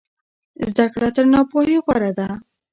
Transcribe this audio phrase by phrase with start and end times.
[0.69, 2.27] زده کړه تر ناپوهۍ غوره ده.